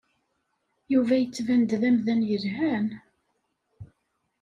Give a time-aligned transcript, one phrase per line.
[0.93, 2.87] Yuba yettban-d d amdan yelhan.